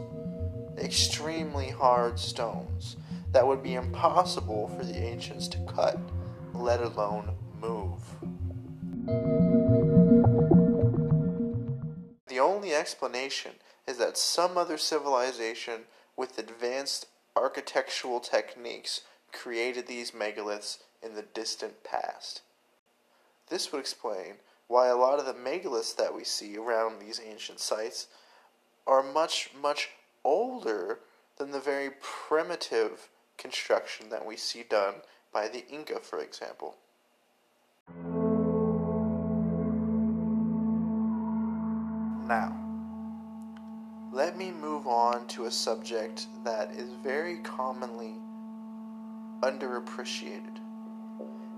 extremely 0.77 1.69
hard 1.69 2.19
stones 2.19 2.97
that 3.31 3.47
would 3.47 3.63
be 3.63 3.75
impossible 3.75 4.67
for 4.67 4.83
the 4.83 4.97
ancients 4.97 5.47
to 5.47 5.57
cut, 5.59 5.97
let 6.53 6.81
alone 6.81 7.35
move. 7.61 8.01
The 12.27 12.39
only 12.39 12.73
explanation 12.73 13.51
is 13.87 13.97
that 13.97 14.17
some 14.17 14.57
other 14.57 14.77
civilization 14.77 15.81
with 16.17 16.37
advanced 16.37 17.07
architectural 17.39 18.19
techniques 18.19 19.01
created 19.31 19.87
these 19.87 20.11
megaliths 20.11 20.79
in 21.01 21.15
the 21.15 21.21
distant 21.21 21.83
past. 21.83 22.41
This 23.49 23.71
would 23.71 23.79
explain 23.79 24.35
why 24.67 24.87
a 24.87 24.95
lot 24.95 25.19
of 25.19 25.25
the 25.25 25.33
megaliths 25.33 25.95
that 25.95 26.13
we 26.13 26.23
see 26.23 26.57
around 26.57 26.99
these 26.99 27.21
ancient 27.25 27.59
sites 27.59 28.07
are 28.85 29.01
much, 29.01 29.51
much 29.59 29.89
older 30.23 30.99
than 31.37 31.51
the 31.51 31.59
very 31.59 31.91
primitive 32.01 33.09
construction 33.37 34.09
that 34.09 34.25
we 34.25 34.35
see 34.35 34.63
done 34.63 34.95
by 35.31 35.47
the 35.47 35.65
Inca, 35.67 35.99
for 35.99 36.19
example. 36.19 36.75
Move 44.79 44.87
on 44.87 45.27
to 45.27 45.43
a 45.43 45.51
subject 45.51 46.27
that 46.45 46.71
is 46.71 46.89
very 47.03 47.39
commonly 47.39 48.13
underappreciated, 49.41 50.57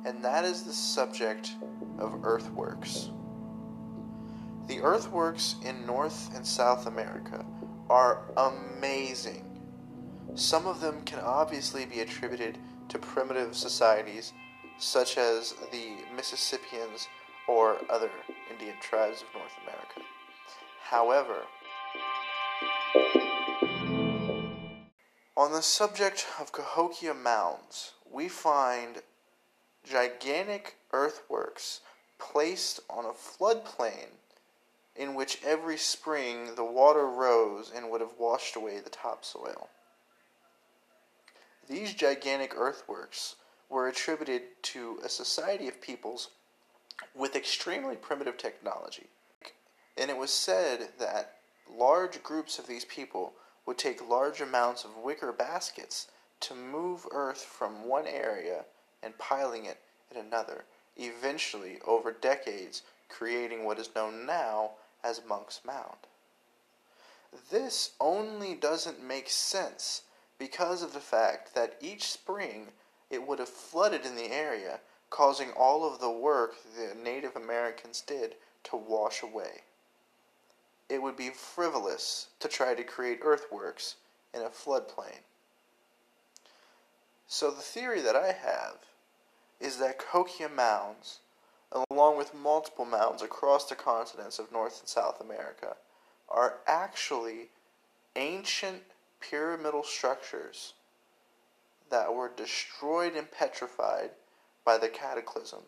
and 0.06 0.24
that 0.24 0.44
is 0.44 0.64
the 0.64 0.74
subject 0.74 1.54
of 2.00 2.26
earthworks. 2.26 3.12
The 4.68 4.82
earthworks 4.82 5.58
in 5.64 5.86
North 5.86 6.36
and 6.36 6.44
South 6.44 6.88
America 6.88 7.46
are 7.92 8.24
amazing. 8.38 9.46
Some 10.34 10.66
of 10.66 10.82
them 10.82 11.04
can 11.04 11.20
obviously 11.20 11.86
be 11.86 12.00
attributed 12.00 12.58
to 12.90 12.98
primitive 12.98 13.56
societies 13.56 14.34
such 14.80 15.20
as 15.20 15.54
the 15.72 15.98
Mississippians 16.16 17.08
or 17.48 17.78
other 17.88 18.10
Indian 18.50 18.78
tribes 18.82 19.22
of 19.22 19.28
North 19.36 19.54
America. 19.62 20.02
However, 20.82 21.44
on 25.42 25.52
the 25.52 25.62
subject 25.64 26.28
of 26.40 26.52
Cahokia 26.52 27.16
Mounds, 27.16 27.94
we 28.12 28.30
find 28.30 29.02
gigantic 29.84 30.76
earthworks 30.94 31.82
placed 32.20 32.80
on 32.88 33.06
a 33.06 33.10
floodplain 33.10 34.10
in 34.96 35.16
which 35.16 35.40
every 35.44 35.78
spring 35.78 36.54
the 36.54 36.64
water 36.64 37.08
rose 37.08 37.72
and 37.76 37.90
would 37.90 38.02
have 38.02 38.14
washed 38.20 38.56
away 38.56 38.80
the 38.80 38.92
topsoil. 38.92 39.68
These 41.68 41.96
gigantic 41.96 42.56
earthworks 42.56 43.36
were 43.68 43.88
attributed 43.88 44.44
to 44.62 45.00
a 45.04 45.10
society 45.10 45.68
of 45.68 45.82
peoples 45.82 46.30
with 47.16 47.36
extremely 47.36 47.96
primitive 47.96 48.38
technology. 48.38 49.08
And 49.98 50.12
it 50.12 50.18
was 50.18 50.30
said 50.30 50.90
that 51.00 51.38
large 51.68 52.22
groups 52.22 52.60
of 52.60 52.68
these 52.68 52.86
people 52.86 53.34
would 53.66 53.78
take 53.78 54.08
large 54.08 54.42
amounts 54.42 54.84
of 54.84 54.98
wicker 54.98 55.32
baskets 55.32 56.08
to 56.40 56.56
move 56.56 57.06
earth 57.12 57.44
from 57.44 57.88
one 57.88 58.08
area 58.08 58.66
and 59.04 59.18
piling 59.18 59.66
it 59.66 59.80
in 60.10 60.18
another, 60.18 60.66
eventually, 60.98 61.80
over 61.86 62.12
decades, 62.12 62.82
creating 63.10 63.64
what 63.64 63.80
is 63.80 63.96
known 63.96 64.26
now 64.26 64.72
as 65.04 65.22
Monk's 65.28 65.62
Mound. 65.66 65.98
This 67.50 67.92
only 68.00 68.56
doesn't 68.56 69.04
make 69.04 69.30
sense 69.30 70.04
because 70.38 70.82
of 70.82 70.94
the 70.94 71.00
fact 71.00 71.54
that 71.56 71.78
each 71.80 72.04
spring 72.10 72.68
it 73.10 73.26
would 73.26 73.40
have 73.40 73.50
flooded 73.50 74.06
in 74.06 74.16
the 74.16 74.32
area, 74.32 74.80
causing 75.10 75.52
all 75.52 75.86
of 75.86 76.00
the 76.00 76.10
work 76.10 76.56
the 76.76 76.96
Native 76.96 77.36
Americans 77.36 78.02
did 78.02 78.36
to 78.64 78.76
wash 78.76 79.22
away. 79.22 79.62
It 80.92 81.02
would 81.02 81.16
be 81.16 81.30
frivolous 81.30 82.28
to 82.42 82.50
try 82.50 82.76
to 82.76 82.84
create 82.84 83.22
earthworks 83.22 83.96
in 84.34 84.42
a 84.42 84.50
floodplain. 84.50 85.24
So, 87.28 87.50
the 87.50 87.62
theory 87.62 88.02
that 88.02 88.18
I 88.18 88.34
have 88.34 88.80
is 89.62 89.78
that 89.78 90.00
Cahokia 90.00 90.50
mounds, 90.50 91.20
along 91.90 92.18
with 92.18 92.34
multiple 92.34 92.84
mounds 92.84 93.22
across 93.22 93.70
the 93.70 93.76
continents 93.76 94.38
of 94.38 94.52
North 94.52 94.82
and 94.82 94.90
South 94.90 95.22
America, 95.22 95.78
are 96.28 96.58
actually 96.68 97.52
ancient 98.18 98.84
pyramidal 99.22 99.86
structures 99.86 100.74
that 101.90 102.14
were 102.14 102.28
destroyed 102.36 103.16
and 103.16 103.32
petrified 103.32 104.10
by 104.66 104.78
the 104.78 104.90
cataclysm 104.90 105.62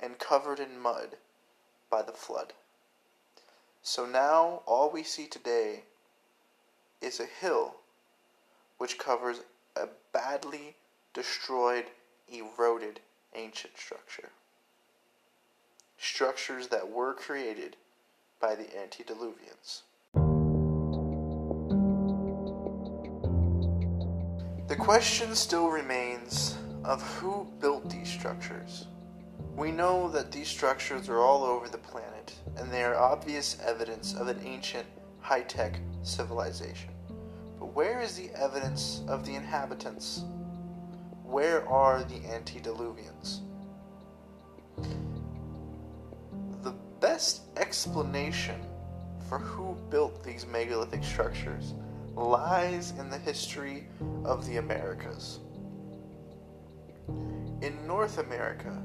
and 0.00 0.18
covered 0.18 0.58
in 0.58 0.80
mud 0.80 1.18
by 1.90 2.00
the 2.00 2.12
flood. 2.12 2.54
So 3.86 4.06
now 4.06 4.62
all 4.64 4.90
we 4.90 5.02
see 5.02 5.26
today 5.26 5.82
is 7.02 7.20
a 7.20 7.26
hill 7.26 7.76
which 8.78 8.98
covers 8.98 9.40
a 9.76 9.88
badly 10.10 10.74
destroyed, 11.12 11.84
eroded 12.32 13.00
ancient 13.34 13.76
structure. 13.76 14.30
Structures 15.98 16.68
that 16.68 16.88
were 16.90 17.12
created 17.12 17.76
by 18.40 18.54
the 18.54 18.64
antediluvians. 18.74 19.82
The 24.66 24.76
question 24.76 25.34
still 25.34 25.68
remains 25.68 26.56
of 26.84 27.02
who 27.18 27.46
built 27.60 27.90
these 27.90 28.08
structures. 28.08 28.86
We 29.56 29.70
know 29.70 30.08
that 30.10 30.32
these 30.32 30.48
structures 30.48 31.08
are 31.08 31.20
all 31.20 31.44
over 31.44 31.68
the 31.68 31.78
planet, 31.78 32.34
and 32.56 32.72
they 32.72 32.82
are 32.82 32.96
obvious 32.96 33.56
evidence 33.64 34.12
of 34.14 34.26
an 34.26 34.40
ancient, 34.44 34.86
high 35.20 35.42
tech 35.42 35.78
civilization. 36.02 36.90
But 37.60 37.72
where 37.72 38.00
is 38.00 38.16
the 38.16 38.30
evidence 38.34 39.02
of 39.06 39.24
the 39.24 39.36
inhabitants? 39.36 40.24
Where 41.22 41.68
are 41.68 42.02
the 42.02 42.20
antediluvians? 42.28 43.42
The 46.62 46.74
best 47.00 47.42
explanation 47.56 48.60
for 49.28 49.38
who 49.38 49.76
built 49.88 50.24
these 50.24 50.46
megalithic 50.46 51.04
structures 51.04 51.74
lies 52.16 52.92
in 52.98 53.08
the 53.08 53.18
history 53.18 53.86
of 54.24 54.46
the 54.46 54.56
Americas. 54.56 55.38
In 57.62 57.86
North 57.86 58.18
America, 58.18 58.82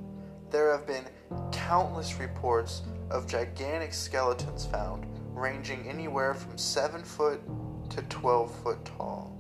there 0.52 0.72
have 0.72 0.88
been 0.88 1.06
countless 1.52 2.20
reports 2.20 2.82
of 3.10 3.28
gigantic 3.28 3.94
skeletons 3.94 4.66
found, 4.66 5.06
ranging 5.34 5.88
anywhere 5.88 6.34
from 6.34 6.58
7 6.58 7.04
foot 7.04 7.42
to 7.90 8.02
12 8.04 8.54
foot 8.64 8.86
tall. 8.86 9.38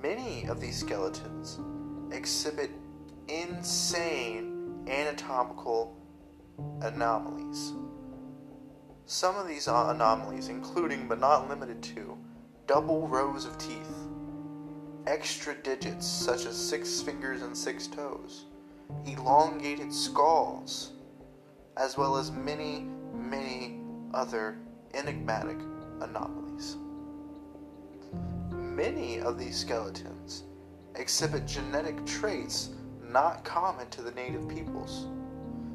Many 0.00 0.46
of 0.46 0.60
these 0.60 0.78
skeletons 0.78 1.58
exhibit 2.12 2.70
insane 3.28 4.84
anatomical 4.88 5.96
anomalies. 6.80 7.72
Some 9.06 9.36
of 9.36 9.48
these 9.48 9.68
anomalies, 9.68 10.48
including 10.48 11.08
but 11.08 11.20
not 11.20 11.48
limited 11.48 11.82
to 11.94 12.18
double 12.66 13.08
rows 13.08 13.44
of 13.44 13.56
teeth, 13.58 14.08
extra 15.06 15.54
digits 15.54 16.06
such 16.06 16.44
as 16.44 16.56
six 16.56 17.00
fingers 17.00 17.42
and 17.42 17.56
six 17.56 17.86
toes, 17.86 18.44
elongated 19.06 19.92
skulls, 19.92 20.92
as 21.76 21.96
well 21.96 22.16
as 22.16 22.30
many, 22.30 22.86
many 23.14 23.80
other 24.14 24.58
enigmatic 24.94 25.58
anomalies. 26.00 26.76
Many 28.50 29.20
of 29.20 29.38
these 29.38 29.56
skeletons 29.56 30.44
exhibit 30.94 31.46
genetic 31.46 32.04
traits 32.06 32.70
not 33.02 33.44
common 33.44 33.88
to 33.90 34.02
the 34.02 34.12
native 34.12 34.48
peoples, 34.48 35.06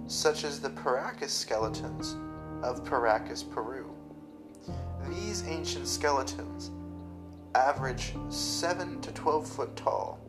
such 0.07 0.43
as 0.43 0.59
the 0.59 0.69
Paracas 0.69 1.29
skeletons 1.29 2.15
of 2.63 2.83
Paracas, 2.83 3.43
Peru. 3.43 3.89
These 5.09 5.47
ancient 5.47 5.87
skeletons 5.87 6.71
average 7.55 8.13
7 8.29 8.99
to 9.01 9.11
12 9.11 9.47
foot 9.47 9.75
tall, 9.75 10.19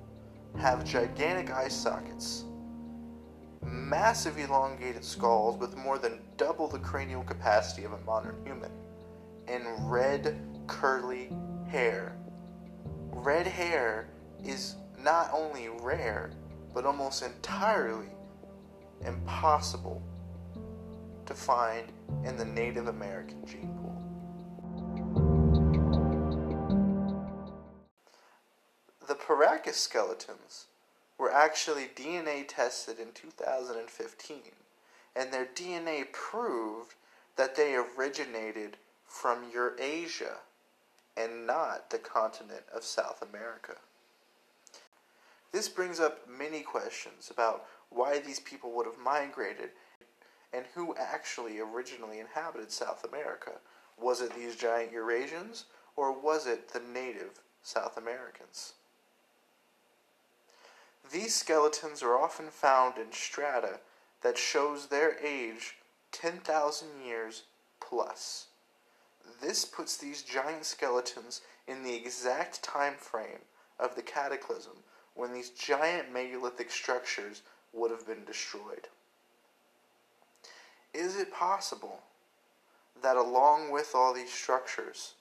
have 0.59 0.85
gigantic 0.85 1.51
eye 1.51 1.69
sockets, 1.69 2.45
massive 3.65 4.39
elongated 4.39 5.05
skulls 5.05 5.59
with 5.59 5.77
more 5.77 5.99
than 5.99 6.21
double 6.37 6.69
the 6.69 6.79
cranial 6.79 7.23
capacity 7.23 7.85
of 7.85 7.93
a 7.93 7.99
modern 7.99 8.37
human, 8.45 8.71
and 9.49 9.65
red 9.91 10.39
curly 10.67 11.31
hair. 11.69 12.17
Red 13.11 13.47
hair 13.47 14.09
is 14.45 14.77
not 15.03 15.31
only 15.33 15.69
rare, 15.81 16.31
but 16.73 16.85
almost 16.85 17.23
entirely 17.23 18.09
impossible 19.05 20.03
to 21.27 21.35
find 21.35 21.93
in 22.25 22.37
the 22.37 22.45
Native 22.45 22.89
American 22.89 23.45
gene 23.47 23.79
pool. 23.81 23.95
The 29.07 29.15
Paracas 29.15 29.75
skeletons 29.75 30.67
were 31.25 31.33
actually 31.33 31.87
DNA 31.97 32.47
tested 32.47 32.99
in 32.99 33.11
2015, 33.15 34.37
and 35.17 35.33
their 35.33 35.47
DNA 35.47 36.13
proved 36.13 36.97
that 37.37 37.57
they 37.57 37.75
originated 37.75 38.77
from 39.07 39.51
Eurasia 39.51 40.37
and 41.17 41.47
not 41.47 41.89
the 41.89 41.97
continent 41.97 42.65
of 42.75 42.85
South 42.85 43.25
America. 43.27 43.77
This 45.51 45.67
brings 45.67 45.99
up 45.99 46.29
many 46.29 46.61
questions 46.61 47.31
about 47.31 47.65
why 47.89 48.19
these 48.19 48.41
people 48.41 48.73
would 48.73 48.85
have 48.85 48.99
migrated 49.03 49.71
and 50.53 50.67
who 50.75 50.95
actually 50.97 51.59
originally 51.59 52.19
inhabited 52.21 52.71
South 52.71 53.03
America. 53.03 53.53
Was 53.99 54.21
it 54.21 54.35
these 54.35 54.57
giant 54.57 54.93
Eurasians 54.93 55.65
or 55.97 56.13
was 56.13 56.47
it 56.47 56.69
the 56.69 56.81
native 56.81 57.41
South 57.63 57.97
Americans? 57.97 58.75
These 61.13 61.35
skeletons 61.35 62.03
are 62.03 62.17
often 62.17 62.49
found 62.49 62.97
in 62.99 63.13
strata 63.13 63.81
that 64.23 64.39
shows 64.39 64.87
their 64.87 65.19
age 65.19 65.77
10,000 66.13 66.89
years 67.05 67.43
plus. 67.81 68.47
This 69.41 69.65
puts 69.65 69.97
these 69.97 70.23
giant 70.23 70.65
skeletons 70.65 71.43
in 71.67 71.83
the 71.83 71.95
exact 71.95 72.63
time 72.63 72.95
frame 72.95 73.41
of 73.79 73.97
the 73.97 74.03
cataclysm 74.03 74.79
when 75.15 75.33
these 75.33 75.51
giant 75.51 76.13
megalithic 76.13 76.71
structures 76.71 77.43
would 77.73 77.91
have 77.91 78.07
been 78.07 78.25
destroyed. 78.25 78.89
Is 80.95 81.17
it 81.17 81.33
possible 81.33 82.01
that 83.03 83.17
along 83.17 83.71
with 83.71 83.95
all 83.95 84.15
these 84.15 84.33
structures, 84.33 85.15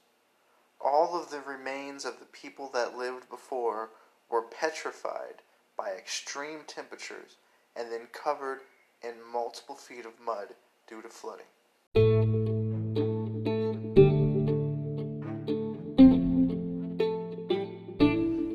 all 0.79 1.19
of 1.19 1.29
the 1.29 1.41
remains 1.41 2.05
of 2.05 2.19
the 2.19 2.25
people 2.25 2.69
that 2.73 2.97
lived 2.97 3.29
before 3.29 3.89
were 4.29 4.41
petrified 4.41 5.41
by 5.77 5.91
extreme 5.91 6.59
temperatures 6.67 7.37
and 7.75 7.91
then 7.91 8.07
covered 8.11 8.59
in 9.01 9.13
multiple 9.31 9.75
feet 9.75 10.05
of 10.05 10.13
mud 10.23 10.49
due 10.87 11.01
to 11.01 11.09
flooding? 11.09 11.45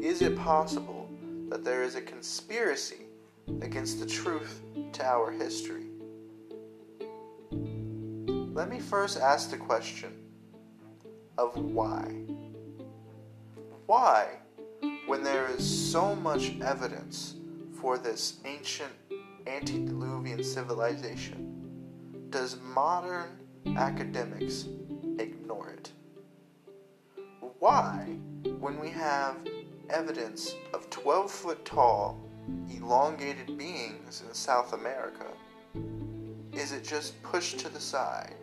Is 0.02 0.22
it 0.22 0.36
possible 0.36 1.08
that 1.50 1.64
there 1.64 1.82
is 1.82 1.94
a 1.94 2.00
conspiracy 2.00 3.06
against 3.62 4.00
the 4.00 4.06
truth 4.06 4.60
to 4.92 5.04
our 5.04 5.30
history? 5.30 5.84
Let 8.58 8.70
me 8.70 8.80
first 8.80 9.18
ask 9.18 9.50
the 9.50 9.56
question 9.56 10.12
of 11.36 11.56
why. 11.56 12.12
Why, 13.86 14.28
when 15.08 15.22
there 15.22 15.48
is 15.48 15.90
so 15.90 16.14
much 16.14 16.52
evidence 16.60 17.36
for 17.80 17.96
this 17.96 18.40
ancient 18.44 18.92
antediluvian 19.46 20.44
civilization, 20.44 22.28
does 22.28 22.58
modern 22.60 23.38
academics 23.78 24.66
ignore 25.18 25.70
it? 25.70 25.90
Why, 27.58 28.18
when 28.60 28.78
we 28.78 28.90
have 28.90 29.36
evidence 29.88 30.54
of 30.74 30.90
12 30.90 31.30
foot 31.30 31.64
tall, 31.64 32.20
elongated 32.70 33.56
beings 33.56 34.22
in 34.28 34.34
South 34.34 34.74
America, 34.74 35.28
is 36.52 36.72
it 36.72 36.84
just 36.84 37.20
pushed 37.22 37.58
to 37.60 37.70
the 37.70 37.80
side 37.80 38.34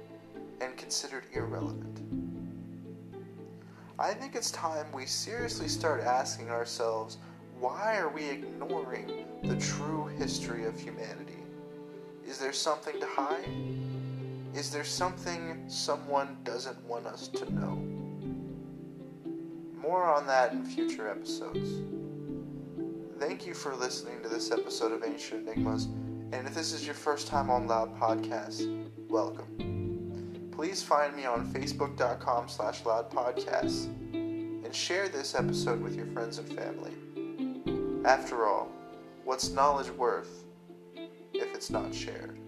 and 0.62 0.76
considered 0.78 1.26
irrelevant? 1.32 2.25
I 3.98 4.14
think 4.14 4.36
it's 4.36 4.52
time 4.52 4.86
we 4.94 5.06
seriously 5.06 5.70
start 5.70 6.04
asking 6.04 6.50
ourselves 6.50 7.18
why 7.60 7.96
are 7.98 8.10
we 8.10 8.30
ignoring 8.30 9.26
the 9.44 9.56
true 9.56 10.08
history 10.18 10.66
of 10.66 10.78
humanity? 10.78 11.38
Is 12.28 12.38
there 12.38 12.52
something 12.52 13.00
to 13.00 13.06
hide? 13.06 13.50
Is 14.54 14.70
there 14.70 14.84
something 14.84 15.64
someone 15.70 16.38
doesn't 16.44 16.84
want 16.84 17.08
us 17.08 17.30
to 17.30 17.54
know? 17.54 17.82
More 19.80 20.04
on 20.04 20.28
that 20.28 20.52
in 20.52 20.66
future 20.66 21.10
episodes. 21.10 21.82
Thank 23.18 23.48
you 23.48 23.54
for 23.54 23.76
listening 23.76 24.22
to 24.24 24.28
this 24.28 24.52
episode 24.52 24.92
of 24.92 25.06
Ancient 25.06 25.48
Enigmas, 25.48 25.86
and 26.34 26.46
if 26.46 26.54
this 26.54 26.74
is 26.74 26.86
your 26.86 26.96
first 26.96 27.28
time 27.28 27.50
on 27.50 27.68
Loud 27.68 27.98
Podcasts, 27.98 28.90
welcome. 29.08 29.75
Please 30.56 30.82
find 30.82 31.14
me 31.16 31.26
on 31.26 31.46
facebook.com 31.46 32.48
slash 32.48 32.84
loudpodcasts 32.84 33.86
and 34.14 34.74
share 34.74 35.10
this 35.10 35.36
episode 35.36 35.82
with 35.82 35.96
your 35.96 36.06
friends 36.08 36.38
and 36.38 36.48
family. 36.48 36.94
After 38.06 38.46
all, 38.48 38.72
what's 39.26 39.50
knowledge 39.50 39.90
worth 39.90 40.46
if 41.34 41.54
it's 41.54 41.70
not 41.70 41.94
shared? 41.94 42.40